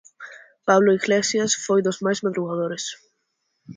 Pablo 0.67 0.89
Iglesias 0.99 1.51
foi 1.65 1.79
dos 1.83 1.97
máis 2.05 2.19
madrugadores. 2.25 2.83